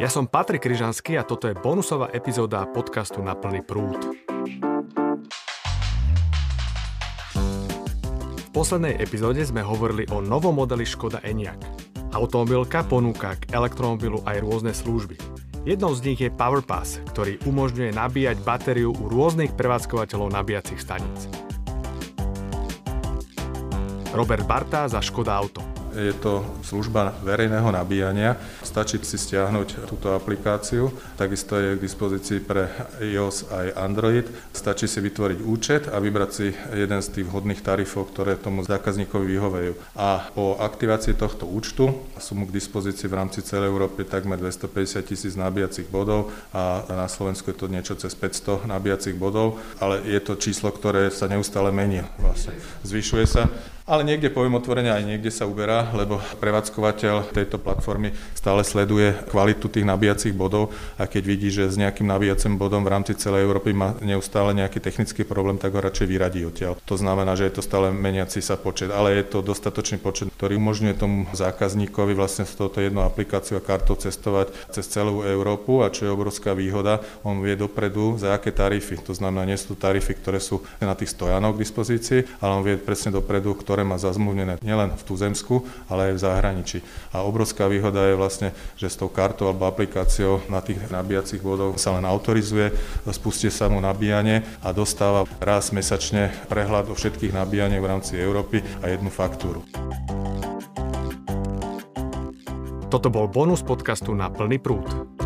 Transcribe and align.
Ja 0.00 0.08
som 0.08 0.24
Patrik 0.24 0.64
Kryžanský 0.64 1.20
a 1.20 1.28
toto 1.28 1.44
je 1.44 1.52
bonusová 1.52 2.08
epizóda 2.16 2.64
podcastu 2.64 3.20
Na 3.20 3.36
plný 3.36 3.60
prúd. 3.60 4.00
V 8.40 8.48
poslednej 8.48 8.96
epizóde 8.96 9.44
sme 9.44 9.60
hovorili 9.60 10.08
o 10.08 10.24
novom 10.24 10.56
modeli 10.56 10.88
Škoda 10.88 11.20
Enyaq. 11.20 11.60
Automobilka 12.16 12.80
ponúka 12.80 13.36
k 13.36 13.52
elektromobilu 13.52 14.24
aj 14.24 14.40
rôzne 14.40 14.72
služby. 14.72 15.20
Jednou 15.68 15.92
z 15.92 16.00
nich 16.08 16.20
je 16.24 16.32
PowerPass, 16.32 17.04
ktorý 17.12 17.36
umožňuje 17.44 17.92
nabíjať 17.92 18.40
batériu 18.40 18.96
u 18.96 19.04
rôznych 19.04 19.52
prevádzkovateľov 19.52 20.32
nabíjacích 20.32 20.80
staníc. 20.80 21.28
Robert 24.16 24.48
Barta 24.48 24.88
za 24.88 25.04
Škoda 25.04 25.36
Auto. 25.36 25.69
Je 25.94 26.14
to 26.18 26.46
služba 26.62 27.18
verejného 27.26 27.66
nabíjania. 27.70 28.38
Stačí 28.62 29.02
si 29.02 29.18
stiahnuť 29.18 29.90
túto 29.90 30.14
aplikáciu. 30.14 30.94
Takisto 31.18 31.58
je 31.58 31.76
k 31.76 31.82
dispozícii 31.82 32.38
pre 32.42 32.70
iOS 33.02 33.50
aj 33.50 33.66
Android. 33.74 34.26
Stačí 34.54 34.86
si 34.86 35.02
vytvoriť 35.02 35.38
účet 35.42 35.82
a 35.90 35.98
vybrať 35.98 36.30
si 36.30 36.54
jeden 36.54 37.00
z 37.02 37.08
tých 37.10 37.26
vhodných 37.26 37.64
tarifov, 37.64 38.10
ktoré 38.14 38.38
tomu 38.38 38.62
zákazníkovi 38.62 39.26
vyhovejú. 39.26 39.72
A 39.98 40.30
po 40.30 40.54
aktivácii 40.58 41.18
tohto 41.18 41.50
účtu 41.50 41.90
sú 42.20 42.32
mu 42.38 42.46
k 42.46 42.54
dispozícii 42.54 43.10
v 43.10 43.18
rámci 43.18 43.42
celej 43.42 43.72
Európy 43.72 44.06
takmer 44.06 44.38
250 44.38 45.02
tisíc 45.02 45.34
nabíjacích 45.34 45.90
bodov 45.90 46.30
a 46.54 46.86
na 46.86 47.06
Slovensku 47.10 47.50
je 47.50 47.58
to 47.58 47.66
niečo 47.66 47.94
cez 47.98 48.14
500 48.14 48.66
nabíjacích 48.70 49.16
bodov, 49.18 49.58
ale 49.82 50.02
je 50.06 50.20
to 50.22 50.38
číslo, 50.38 50.70
ktoré 50.70 51.10
sa 51.10 51.26
neustále 51.26 51.74
mení. 51.74 52.02
Vlastne 52.18 52.54
zvyšuje 52.86 53.26
sa 53.26 53.50
ale 53.90 54.06
niekde 54.06 54.30
poviem 54.30 54.54
otvorene 54.54 54.94
aj 54.94 55.02
niekde 55.02 55.34
sa 55.34 55.50
uberá, 55.50 55.90
lebo 55.90 56.22
prevádzkovateľ 56.38 57.34
tejto 57.34 57.58
platformy 57.58 58.14
stále 58.38 58.62
sleduje 58.62 59.18
kvalitu 59.26 59.66
tých 59.66 59.82
nabíjacích 59.82 60.30
bodov 60.30 60.70
a 60.94 61.10
keď 61.10 61.22
vidí, 61.26 61.50
že 61.50 61.66
s 61.66 61.74
nejakým 61.74 62.06
nabíjacím 62.06 62.54
bodom 62.54 62.86
v 62.86 62.92
rámci 62.94 63.18
celej 63.18 63.50
Európy 63.50 63.74
má 63.74 63.98
neustále 63.98 64.54
nejaký 64.54 64.78
technický 64.78 65.26
problém, 65.26 65.58
tak 65.58 65.74
ho 65.74 65.82
radšej 65.82 66.06
vyradí 66.06 66.46
odtiaľ. 66.46 66.78
To 66.86 66.94
znamená, 66.94 67.34
že 67.34 67.50
je 67.50 67.58
to 67.58 67.66
stále 67.66 67.90
meniaci 67.90 68.38
sa 68.38 68.54
počet, 68.54 68.94
ale 68.94 69.18
je 69.18 69.26
to 69.26 69.42
dostatočný 69.42 69.98
počet, 69.98 70.30
ktorý 70.38 70.54
umožňuje 70.54 70.94
tomu 70.94 71.26
zákazníkovi 71.34 72.14
vlastne 72.14 72.46
s 72.46 72.54
touto 72.54 72.78
jednou 72.78 73.02
aplikáciou 73.02 73.58
a 73.58 73.66
kartou 73.66 73.98
cestovať 73.98 74.54
cez 74.70 74.86
celú 74.86 75.26
Európu 75.26 75.82
a 75.82 75.90
čo 75.90 76.06
je 76.06 76.14
obrovská 76.14 76.54
výhoda, 76.54 77.02
on 77.26 77.42
vie 77.42 77.58
dopredu 77.58 78.14
za 78.22 78.38
aké 78.38 78.54
tarify. 78.54 78.94
To 79.02 79.18
znamená, 79.18 79.42
nie 79.50 79.58
sú 79.58 79.74
tarify, 79.74 80.14
ktoré 80.14 80.38
sú 80.38 80.62
na 80.78 80.94
tých 80.94 81.10
stojanoch 81.10 81.58
k 81.58 81.62
dispozícii, 81.66 82.20
ale 82.38 82.52
on 82.54 82.62
vie 82.62 82.78
presne 82.78 83.10
dopredu, 83.10 83.58
ktoré 83.58 83.79
ktoré 83.80 83.96
má 83.96 83.96
zazmluvnené 83.96 84.60
nielen 84.60 84.92
v 84.92 85.06
tuzemsku, 85.08 85.64
ale 85.88 86.12
aj 86.12 86.20
v 86.20 86.22
zahraničí. 86.28 86.78
A 87.16 87.24
obrovská 87.24 87.64
výhoda 87.64 88.12
je 88.12 88.20
vlastne, 88.20 88.52
že 88.76 88.92
s 88.92 89.00
tou 89.00 89.08
kartou 89.08 89.48
alebo 89.48 89.64
aplikáciou 89.64 90.44
na 90.52 90.60
tých 90.60 90.84
nabíjacích 90.92 91.40
bodoch 91.40 91.80
sa 91.80 91.96
len 91.96 92.04
autorizuje, 92.04 92.76
spustí 93.08 93.48
sa 93.48 93.72
mu 93.72 93.80
nabíjanie 93.80 94.44
a 94.60 94.76
dostáva 94.76 95.24
raz 95.40 95.72
mesačne 95.72 96.28
prehľad 96.52 96.92
o 96.92 96.94
všetkých 96.94 97.32
nabíjaniach 97.32 97.80
v 97.80 97.88
rámci 97.88 98.12
Európy 98.20 98.60
a 98.84 98.92
jednu 98.92 99.08
faktúru. 99.08 99.64
Toto 102.92 103.08
bol 103.08 103.32
bonus 103.32 103.64
podcastu 103.64 104.12
na 104.12 104.28
plný 104.28 104.60
prúd. 104.60 105.19